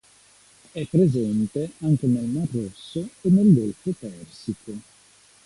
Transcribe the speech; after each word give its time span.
È 0.71 0.83
presente 0.87 1.73
anche 1.81 2.07
nel 2.07 2.23
mar 2.25 2.47
Rosso 2.51 3.07
e 3.21 3.29
nel 3.29 3.53
golfo 3.53 3.91
Persico. 3.99 4.73